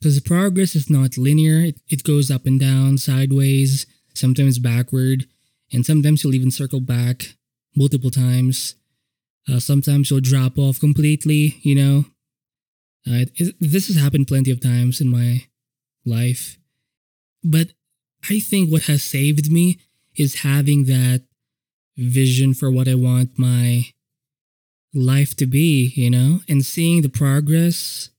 Because 0.00 0.20
progress 0.20 0.74
is 0.74 0.88
not 0.88 1.18
linear, 1.18 1.60
it, 1.60 1.80
it 1.88 2.04
goes 2.04 2.30
up 2.30 2.46
and 2.46 2.58
down, 2.58 2.96
sideways, 2.96 3.86
sometimes 4.14 4.58
backward, 4.58 5.26
and 5.72 5.84
sometimes 5.84 6.24
you'll 6.24 6.34
even 6.34 6.50
circle 6.50 6.80
back 6.80 7.34
multiple 7.76 8.10
times. 8.10 8.76
Uh, 9.48 9.58
sometimes 9.58 10.10
you'll 10.10 10.20
drop 10.20 10.58
off 10.58 10.80
completely, 10.80 11.58
you 11.62 11.74
know. 11.74 12.04
Uh, 13.06 13.22
it, 13.22 13.30
it, 13.36 13.54
this 13.60 13.88
has 13.88 13.96
happened 13.96 14.28
plenty 14.28 14.50
of 14.50 14.60
times 14.60 15.00
in 15.00 15.08
my 15.08 15.46
life. 16.04 16.58
But 17.42 17.68
I 18.28 18.40
think 18.40 18.70
what 18.70 18.82
has 18.82 19.02
saved 19.02 19.50
me 19.50 19.78
is 20.16 20.42
having 20.42 20.84
that 20.84 21.22
vision 21.96 22.54
for 22.54 22.70
what 22.70 22.88
I 22.88 22.94
want 22.94 23.38
my 23.38 23.86
life 24.92 25.36
to 25.36 25.46
be, 25.46 25.92
you 25.94 26.10
know, 26.10 26.40
and 26.48 26.64
seeing 26.64 27.02
the 27.02 27.08
progress 27.08 28.10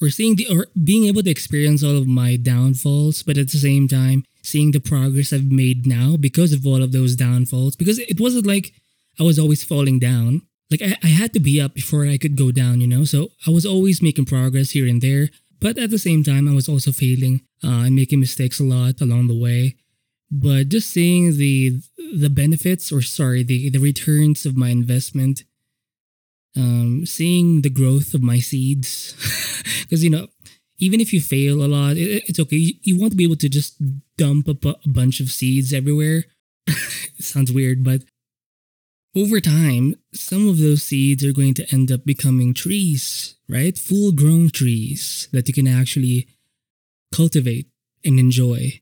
or 0.00 0.10
seeing 0.10 0.36
the 0.36 0.46
or 0.50 0.66
being 0.82 1.04
able 1.04 1.22
to 1.22 1.30
experience 1.30 1.82
all 1.82 1.96
of 1.96 2.06
my 2.06 2.36
downfalls, 2.36 3.22
but 3.22 3.38
at 3.38 3.50
the 3.50 3.58
same 3.58 3.88
time 3.88 4.24
seeing 4.42 4.72
the 4.72 4.80
progress 4.80 5.32
I've 5.32 5.50
made 5.50 5.86
now 5.86 6.16
because 6.16 6.52
of 6.52 6.66
all 6.66 6.82
of 6.82 6.92
those 6.92 7.16
downfalls. 7.16 7.76
Because 7.76 7.98
it 7.98 8.20
wasn't 8.20 8.46
like 8.46 8.72
I 9.18 9.22
was 9.22 9.38
always 9.38 9.64
falling 9.64 9.98
down. 9.98 10.42
Like 10.70 10.82
I, 10.82 10.96
I 11.02 11.08
had 11.08 11.32
to 11.34 11.40
be 11.40 11.60
up 11.60 11.74
before 11.74 12.06
I 12.06 12.18
could 12.18 12.36
go 12.36 12.50
down, 12.50 12.80
you 12.80 12.86
know? 12.86 13.04
So 13.04 13.30
I 13.46 13.50
was 13.50 13.66
always 13.66 14.02
making 14.02 14.24
progress 14.24 14.70
here 14.70 14.86
and 14.86 15.00
there. 15.00 15.28
But 15.62 15.78
at 15.78 15.90
the 15.90 15.98
same 15.98 16.24
time, 16.24 16.48
I 16.48 16.54
was 16.54 16.68
also 16.68 16.90
failing 16.90 17.42
uh, 17.62 17.86
and 17.86 17.94
making 17.94 18.18
mistakes 18.18 18.58
a 18.58 18.64
lot 18.64 19.00
along 19.00 19.28
the 19.28 19.38
way. 19.38 19.76
But 20.30 20.70
just 20.70 20.90
seeing 20.90 21.36
the 21.36 21.80
the 22.12 22.30
benefits, 22.30 22.90
or 22.90 23.00
sorry, 23.00 23.44
the 23.44 23.70
the 23.70 23.78
returns 23.78 24.44
of 24.44 24.56
my 24.56 24.70
investment, 24.70 25.44
um, 26.56 27.06
seeing 27.06 27.62
the 27.62 27.70
growth 27.70 28.12
of 28.12 28.22
my 28.22 28.40
seeds, 28.40 29.14
because 29.82 30.02
you 30.02 30.10
know, 30.10 30.28
even 30.78 31.00
if 31.00 31.12
you 31.12 31.20
fail 31.20 31.62
a 31.62 31.68
lot, 31.68 31.96
it, 31.96 32.24
it's 32.28 32.40
okay. 32.40 32.56
You, 32.56 32.74
you 32.82 32.98
won't 32.98 33.16
be 33.16 33.24
able 33.24 33.36
to 33.36 33.48
just 33.48 33.80
dump 34.16 34.48
a, 34.48 34.56
a 34.68 34.88
bunch 34.88 35.20
of 35.20 35.30
seeds 35.30 35.72
everywhere. 35.72 36.24
sounds 37.20 37.52
weird, 37.52 37.84
but 37.84 38.02
over 39.14 39.40
time, 39.40 39.96
some 40.14 40.48
of 40.48 40.58
those 40.58 40.82
seeds 40.82 41.24
are 41.24 41.32
going 41.32 41.54
to 41.54 41.74
end 41.74 41.92
up 41.92 42.04
becoming 42.04 42.54
trees, 42.54 43.36
right? 43.48 43.76
Full 43.76 44.12
grown 44.12 44.50
trees 44.50 45.28
that 45.32 45.46
you 45.48 45.54
can 45.54 45.68
actually 45.68 46.28
cultivate 47.14 47.68
and 48.04 48.18
enjoy. 48.18 48.80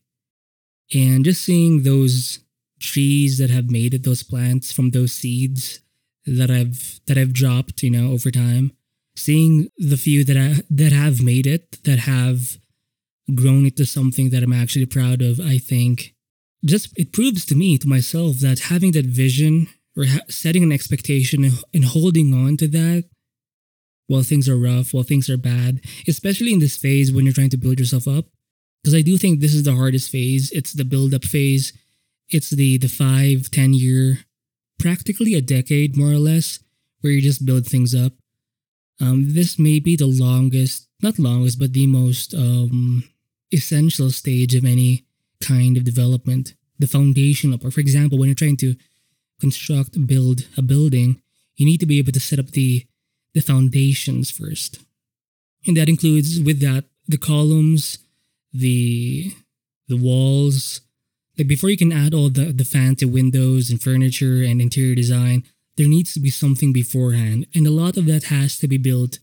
And 0.93 1.25
just 1.25 1.43
seeing 1.43 1.83
those 1.83 2.39
trees 2.79 3.37
that 3.37 3.49
have 3.49 3.69
made 3.69 3.93
it, 3.93 4.03
those 4.03 4.23
plants 4.23 4.71
from 4.71 4.91
those 4.91 5.13
seeds 5.13 5.81
that 6.25 6.49
I've 6.49 6.99
that 7.07 7.17
I've 7.17 7.33
dropped, 7.33 7.83
you 7.83 7.89
know, 7.89 8.11
over 8.11 8.31
time, 8.31 8.71
seeing 9.15 9.69
the 9.77 9.97
few 9.97 10.23
that 10.23 10.37
I 10.37 10.61
that 10.69 10.91
have 10.91 11.21
made 11.21 11.47
it, 11.47 11.83
that 11.83 11.99
have 11.99 12.57
grown 13.33 13.65
into 13.65 13.85
something 13.85 14.29
that 14.29 14.43
I'm 14.43 14.53
actually 14.53 14.85
proud 14.85 15.21
of, 15.21 15.39
I 15.39 15.57
think 15.57 16.15
just 16.63 16.97
it 16.97 17.11
proves 17.11 17.45
to 17.45 17.55
me 17.55 17.77
to 17.77 17.87
myself 17.87 18.37
that 18.37 18.59
having 18.71 18.91
that 18.91 19.05
vision 19.05 19.67
or 19.95 20.05
setting 20.29 20.63
an 20.63 20.71
expectation 20.71 21.49
and 21.73 21.85
holding 21.85 22.33
on 22.33 22.57
to 22.57 22.67
that 22.67 23.05
while 24.07 24.23
things 24.23 24.49
are 24.49 24.57
rough, 24.57 24.93
while 24.93 25.03
things 25.03 25.29
are 25.29 25.37
bad, 25.37 25.79
especially 26.07 26.51
in 26.51 26.59
this 26.59 26.77
phase 26.77 27.11
when 27.11 27.25
you're 27.25 27.33
trying 27.33 27.49
to 27.49 27.57
build 27.57 27.79
yourself 27.79 28.07
up. 28.07 28.25
Because 28.83 28.95
I 28.95 29.01
do 29.01 29.17
think 29.17 29.39
this 29.39 29.53
is 29.53 29.63
the 29.63 29.75
hardest 29.75 30.09
phase. 30.09 30.51
It's 30.51 30.73
the 30.73 30.83
build 30.83 31.13
up 31.13 31.23
phase. 31.23 31.71
It's 32.29 32.49
the 32.49 32.77
the 32.77 32.87
five, 32.87 33.51
ten 33.51 33.73
year, 33.73 34.19
practically 34.79 35.35
a 35.35 35.41
decade 35.41 35.95
more 35.95 36.11
or 36.11 36.17
less, 36.17 36.59
where 37.01 37.13
you 37.13 37.21
just 37.21 37.45
build 37.45 37.65
things 37.65 37.93
up. 37.93 38.13
Um, 38.99 39.33
this 39.33 39.57
may 39.57 39.79
be 39.79 39.95
the 39.95 40.07
longest, 40.07 40.87
not 41.01 41.19
longest, 41.19 41.59
but 41.59 41.73
the 41.73 41.87
most 41.87 42.33
um, 42.33 43.03
essential 43.53 44.11
stage 44.11 44.55
of 44.55 44.65
any 44.65 45.05
kind 45.41 45.77
of 45.77 45.83
development. 45.83 46.55
The 46.79 46.87
foundation 46.87 47.53
of, 47.53 47.63
or 47.63 47.71
for 47.71 47.79
example, 47.79 48.17
when 48.17 48.27
you're 48.27 48.35
trying 48.35 48.57
to 48.57 48.75
construct, 49.41 50.07
build 50.07 50.47
a 50.57 50.61
building, 50.61 51.21
you 51.57 51.65
need 51.65 51.79
to 51.81 51.85
be 51.85 51.99
able 51.99 52.13
to 52.13 52.19
set 52.19 52.39
up 52.39 52.51
the 52.51 52.85
the 53.33 53.41
foundations 53.41 54.31
first. 54.31 54.79
And 55.65 55.77
that 55.77 55.89
includes 55.89 56.39
with 56.39 56.59
that 56.61 56.85
the 57.07 57.17
columns, 57.17 57.99
the 58.53 59.33
the 59.87 59.97
walls. 59.97 60.81
Like 61.37 61.47
before 61.47 61.69
you 61.69 61.77
can 61.77 61.91
add 61.91 62.13
all 62.13 62.29
the, 62.29 62.51
the 62.51 62.65
fancy 62.65 63.05
windows 63.05 63.69
and 63.69 63.81
furniture 63.81 64.43
and 64.43 64.61
interior 64.61 64.95
design, 64.95 65.43
there 65.77 65.87
needs 65.87 66.13
to 66.13 66.19
be 66.19 66.29
something 66.29 66.73
beforehand. 66.73 67.47
And 67.55 67.65
a 67.65 67.71
lot 67.71 67.97
of 67.97 68.05
that 68.05 68.25
has 68.25 68.57
to 68.59 68.67
be 68.67 68.77
built 68.77 69.19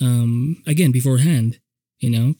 um 0.00 0.62
again 0.66 0.92
beforehand, 0.92 1.60
you 1.98 2.10
know? 2.10 2.34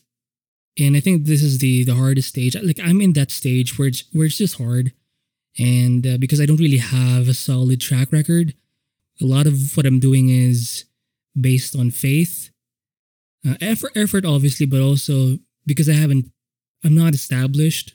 And 0.79 0.97
I 0.97 1.01
think 1.01 1.25
this 1.25 1.43
is 1.43 1.59
the 1.59 1.85
the 1.85 1.95
hardest 1.95 2.29
stage. 2.29 2.57
Like 2.57 2.81
I'm 2.83 3.01
in 3.01 3.13
that 3.15 3.31
stage 3.31 3.79
where 3.79 3.89
it's 3.89 4.05
where 4.13 4.27
it's 4.27 4.39
just 4.39 4.59
hard 4.59 4.93
and 5.59 6.07
uh, 6.07 6.17
because 6.19 6.41
I 6.41 6.47
don't 6.47 6.61
really 6.61 6.79
have 6.79 7.29
a 7.29 7.35
solid 7.35 7.81
track 7.81 8.13
record, 8.13 8.55
a 9.21 9.25
lot 9.25 9.47
of 9.47 9.77
what 9.77 9.87
I'm 9.87 10.01
doing 10.01 10.29
is 10.29 10.85
based 11.39 11.77
on 11.77 11.91
faith, 11.91 12.51
uh, 13.47 13.55
effort, 13.61 13.93
effort, 13.95 14.25
obviously, 14.25 14.67
but 14.67 14.81
also 14.81 15.39
because 15.67 15.89
I 15.89 15.95
haven't, 15.95 16.31
I'm 16.85 16.95
not 16.95 17.15
established. 17.15 17.95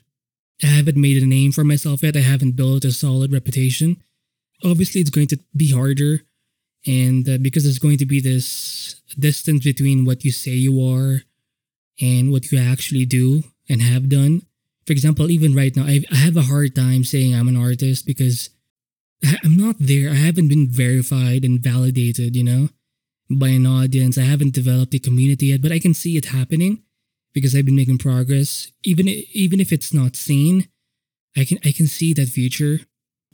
I 0.62 0.66
haven't 0.66 0.96
made 0.96 1.22
a 1.22 1.26
name 1.26 1.52
for 1.52 1.64
myself 1.64 2.02
yet. 2.02 2.16
I 2.16 2.20
haven't 2.20 2.56
built 2.56 2.84
a 2.84 2.92
solid 2.92 3.32
reputation. 3.32 4.02
Obviously, 4.64 5.00
it's 5.00 5.10
going 5.10 5.28
to 5.28 5.38
be 5.56 5.70
harder, 5.70 6.22
and 6.86 7.28
uh, 7.28 7.38
because 7.40 7.62
there's 7.62 7.78
going 7.78 7.98
to 7.98 8.06
be 8.06 8.20
this 8.20 9.00
distance 9.18 9.64
between 9.64 10.04
what 10.04 10.24
you 10.24 10.32
say 10.32 10.50
you 10.52 10.82
are 10.84 11.22
and 12.00 12.32
what 12.32 12.50
you 12.50 12.58
actually 12.58 13.06
do 13.06 13.44
and 13.68 13.82
have 13.82 14.08
done 14.08 14.42
for 14.88 14.92
example, 14.92 15.30
even 15.30 15.54
right 15.54 15.76
now, 15.76 15.82
I, 15.82 16.02
I 16.10 16.16
have 16.16 16.38
a 16.38 16.48
hard 16.48 16.74
time 16.74 17.04
saying 17.04 17.34
I'm 17.34 17.46
an 17.46 17.58
artist 17.58 18.06
because 18.06 18.48
I'm 19.44 19.54
not 19.54 19.76
there. 19.78 20.08
I 20.08 20.14
haven't 20.14 20.48
been 20.48 20.66
verified 20.66 21.44
and 21.44 21.60
validated, 21.60 22.34
you 22.34 22.42
know, 22.42 22.70
by 23.30 23.48
an 23.48 23.66
audience. 23.66 24.16
I 24.16 24.22
haven't 24.22 24.54
developed 24.54 24.94
a 24.94 24.98
community 24.98 25.48
yet, 25.48 25.60
but 25.60 25.72
I 25.72 25.78
can 25.78 25.92
see 25.92 26.16
it 26.16 26.32
happening 26.32 26.84
because 27.34 27.54
I've 27.54 27.66
been 27.66 27.76
making 27.76 27.98
progress. 27.98 28.72
Even 28.82 29.08
even 29.08 29.60
if 29.60 29.74
it's 29.74 29.92
not 29.92 30.16
seen, 30.16 30.68
I 31.36 31.44
can 31.44 31.58
I 31.66 31.72
can 31.72 31.86
see 31.86 32.14
that 32.14 32.30
future. 32.30 32.80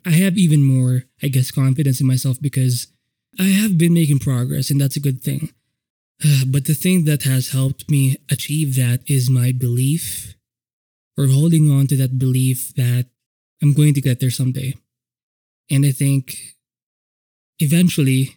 I 0.05 0.11
have 0.11 0.37
even 0.37 0.65
more, 0.65 1.05
I 1.23 1.29
guess, 1.29 1.53
confidence 1.53 2.01
in 2.01 2.09
myself 2.09 2.43
because 2.43 2.89
I 3.39 3.45
have 3.45 3.79
been 3.79 3.95
making 3.95 4.19
progress, 4.19 4.71
and 4.71 4.81
that's 4.81 4.97
a 4.97 5.07
good 5.07 5.23
thing. 5.23 5.51
But 6.49 6.65
the 6.65 6.75
thing 6.75 7.05
that 7.05 7.23
has 7.23 7.51
helped 7.51 7.89
me 7.89 8.17
achieve 8.29 8.75
that 8.75 9.03
is 9.07 9.31
my 9.31 9.53
belief 9.53 10.35
or 11.17 11.27
holding 11.27 11.71
on 11.71 11.87
to 11.89 11.97
that 11.97 12.19
belief 12.19 12.75
that 12.75 13.07
I'm 13.63 13.73
going 13.73 13.95
to 13.95 14.01
get 14.01 14.21
there 14.21 14.31
someday. 14.31 14.75
And 15.71 15.87
I 15.87 15.93
think 15.93 16.37
eventually, 17.59 18.37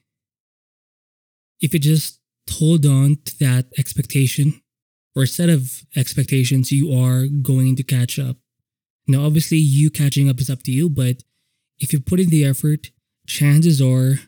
if 1.60 1.74
you 1.74 1.80
just 1.80 2.20
hold 2.50 2.86
on 2.86 3.18
to 3.26 3.40
that 3.40 3.66
expectation 3.78 4.62
or 5.16 5.26
set 5.26 5.50
of 5.50 5.84
expectations, 5.96 6.72
you 6.72 6.94
are 6.94 7.28
going 7.28 7.76
to 7.76 7.84
catch 7.84 8.20
up. 8.20 8.38
Now, 9.08 9.26
obviously, 9.26 9.58
you 9.58 9.90
catching 9.90 10.30
up 10.30 10.40
is 10.40 10.50
up 10.50 10.64
to 10.64 10.72
you, 10.72 10.90
but 10.90 11.24
if 11.80 11.94
you 11.94 12.00
put 12.00 12.20
in 12.20 12.30
the 12.30 12.46
effort, 12.46 12.92
chances 13.26 13.82
are 13.82 14.20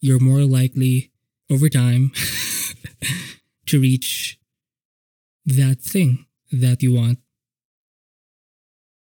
you're 0.00 0.20
more 0.20 0.42
likely 0.42 1.10
over 1.50 1.68
time 1.68 2.12
to 3.66 3.80
reach 3.80 4.38
that 5.44 5.80
thing 5.80 6.26
that 6.52 6.82
you 6.82 6.94
want. 6.94 7.18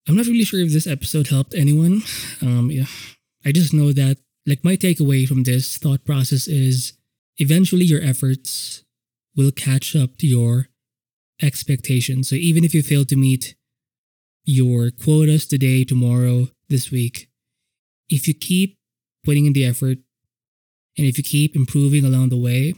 I'm 0.09 0.17
not 0.17 0.27
really 0.27 0.45
sure 0.45 0.61
if 0.61 0.73
this 0.73 0.87
episode 0.87 1.29
helped 1.29 1.55
anyone. 1.55 2.03
Um, 2.41 2.71
yeah, 2.71 2.87
I 3.45 3.53
just 3.53 3.75
know 3.75 3.93
that 3.93 4.17
like 4.47 4.65
my 4.65 4.75
takeaway 4.75 5.29
from 5.29 5.43
this 5.43 5.77
thought 5.77 6.07
process 6.07 6.49
is 6.49 6.95
eventually 7.37 7.85
your 7.85 8.03
efforts 8.03 8.85
will 9.37 9.51
catch 9.51 9.95
up 9.95 10.17
to 10.19 10.27
your 10.27 10.69
expectations. 11.43 12.31
So 12.31 12.37
even 12.37 12.65
if 12.65 12.73
you 12.73 12.83
fail 12.83 13.05
to 13.05 13.17
meet 13.17 13.55
your 14.45 14.91
quotas 14.91 15.47
today, 15.47 15.85
tomorrow, 15.85 16.49
this 16.71 16.91
week, 16.91 17.29
if 18.09 18.27
you 18.27 18.33
keep 18.33 18.79
putting 19.25 19.45
in 19.45 19.53
the 19.53 19.67
effort 19.67 19.99
and 20.97 21.07
if 21.07 21.19
you 21.19 21.25
keep 21.25 21.55
improving 21.55 22.07
along 22.07 22.31
the 22.31 22.39
way, 22.39 22.73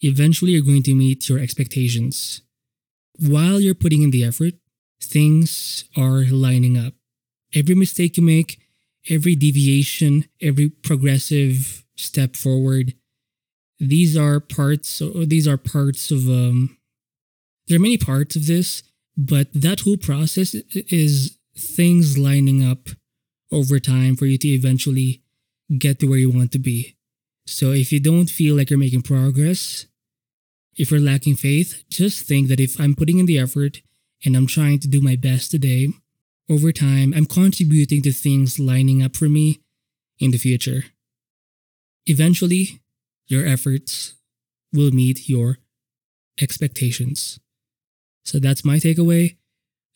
eventually 0.00 0.52
you're 0.52 0.62
going 0.62 0.84
to 0.84 0.94
meet 0.94 1.28
your 1.28 1.40
expectations. 1.40 2.42
While 3.18 3.60
you're 3.60 3.74
putting 3.74 4.02
in 4.02 4.12
the 4.12 4.24
effort, 4.24 4.54
things 5.02 5.84
are 5.96 6.24
lining 6.24 6.78
up. 6.78 6.94
Every 7.54 7.74
mistake 7.74 8.16
you 8.16 8.22
make 8.22 8.58
every 9.10 9.34
deviation, 9.34 10.26
every 10.40 10.68
progressive 10.68 11.84
step 11.96 12.36
forward. 12.36 12.94
These 13.78 14.16
are 14.16 14.40
parts, 14.40 15.00
or 15.00 15.24
these 15.24 15.48
are 15.48 15.56
parts 15.56 16.10
of, 16.10 16.28
um, 16.28 16.76
there 17.66 17.76
are 17.76 17.80
many 17.82 17.98
parts 17.98 18.36
of 18.36 18.46
this, 18.46 18.82
but 19.16 19.48
that 19.52 19.80
whole 19.80 19.96
process 19.96 20.54
is 20.74 21.38
things 21.56 22.16
lining 22.16 22.64
up 22.64 22.88
over 23.50 23.78
time 23.78 24.16
for 24.16 24.26
you 24.26 24.38
to 24.38 24.48
eventually 24.48 25.22
get 25.78 25.98
to 25.98 26.06
where 26.06 26.18
you 26.18 26.30
want 26.30 26.52
to 26.52 26.58
be. 26.58 26.96
So 27.46 27.72
if 27.72 27.92
you 27.92 28.00
don't 28.00 28.30
feel 28.30 28.56
like 28.56 28.70
you're 28.70 28.78
making 28.78 29.02
progress, 29.02 29.86
if 30.76 30.90
you're 30.90 31.00
lacking 31.00 31.36
faith, 31.36 31.84
just 31.90 32.26
think 32.26 32.48
that 32.48 32.60
if 32.60 32.80
I'm 32.80 32.94
putting 32.94 33.18
in 33.18 33.26
the 33.26 33.38
effort 33.38 33.82
and 34.24 34.36
I'm 34.36 34.46
trying 34.46 34.78
to 34.80 34.88
do 34.88 35.00
my 35.00 35.16
best 35.16 35.50
today, 35.50 35.88
over 36.48 36.72
time, 36.72 37.14
I'm 37.16 37.26
contributing 37.26 38.02
to 38.02 38.12
things 38.12 38.58
lining 38.58 39.02
up 39.02 39.16
for 39.16 39.28
me 39.28 39.60
in 40.18 40.30
the 40.30 40.38
future. 40.38 40.84
Eventually, 42.06 42.80
your 43.26 43.46
efforts 43.46 44.14
will 44.72 44.90
meet 44.90 45.28
your 45.28 45.58
expectations. 46.40 47.38
So 48.24 48.38
that's 48.38 48.64
my 48.64 48.76
takeaway. 48.76 49.36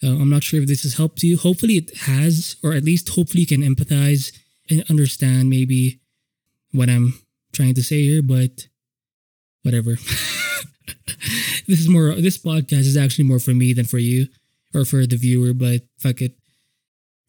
Uh, 0.02 0.09
I'm 0.09 0.30
not 0.30 0.45
sure 0.45 0.61
if 0.61 0.68
this 0.68 0.83
has 0.83 0.95
helped 0.95 1.23
you. 1.23 1.37
Hopefully, 1.37 1.75
it 1.75 1.97
has, 1.99 2.56
or 2.62 2.73
at 2.75 2.85
least 2.85 3.11
hopefully, 3.11 3.42
you 3.42 3.47
can 3.47 3.62
empathize 3.62 4.33
and 4.71 4.85
understand 4.90 5.49
maybe 5.49 6.00
what 6.73 6.88
I'm 6.88 7.14
trying 7.52 7.75
to 7.75 7.83
say 7.83 8.02
here, 8.02 8.23
but 8.23 8.68
whatever. 9.62 9.97
this 11.66 11.81
is 11.81 11.88
more, 11.88 12.14
this 12.14 12.38
podcast 12.38 12.87
is 12.87 12.97
actually 12.97 13.25
more 13.25 13.38
for 13.38 13.52
me 13.55 13.73
than 13.73 13.85
for 13.85 13.99
you 13.99 14.28
or 14.75 14.85
for 14.85 15.07
the 15.07 15.16
viewer, 15.16 15.52
but 15.52 15.83
fuck 15.99 16.21
it. 16.21 16.33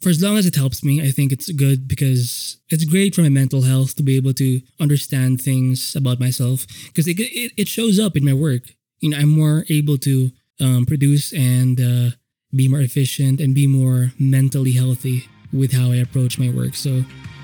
For 0.01 0.09
as 0.09 0.21
long 0.21 0.37
as 0.37 0.45
it 0.45 0.55
helps 0.55 0.83
me, 0.83 1.01
I 1.01 1.09
think 1.09 1.31
it's 1.31 1.51
good 1.51 1.87
because 1.87 2.57
it's 2.69 2.85
great 2.85 3.15
for 3.15 3.21
my 3.21 3.29
mental 3.29 3.63
health 3.63 3.95
to 3.95 4.03
be 4.03 4.15
able 4.15 4.33
to 4.33 4.61
understand 4.79 5.41
things 5.41 5.95
about 5.95 6.19
myself 6.19 6.67
because 6.87 7.07
it, 7.07 7.19
it, 7.19 7.51
it 7.57 7.67
shows 7.67 7.99
up 7.99 8.15
in 8.15 8.23
my 8.23 8.33
work. 8.33 8.63
You 8.99 9.09
know, 9.09 9.17
I'm 9.17 9.29
more 9.29 9.65
able 9.69 9.97
to 9.99 10.31
um, 10.59 10.85
produce 10.85 11.33
and 11.33 11.79
uh, 11.81 12.15
be 12.55 12.67
more 12.67 12.81
efficient 12.81 13.41
and 13.41 13.55
be 13.55 13.65
more 13.65 14.13
mentally 14.19 14.73
healthy 14.73 15.27
with 15.51 15.73
how 15.73 15.91
I 15.91 15.95
approach 15.95 16.37
my 16.37 16.49
work. 16.49 16.75
So 16.75 17.03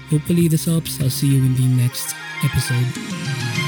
hopefully 0.09 0.47
this 0.47 0.65
helps. 0.65 1.01
I'll 1.01 1.09
see 1.09 1.35
you 1.35 1.43
in 1.43 1.55
the 1.55 1.67
next 1.81 2.15
episode. 2.43 3.62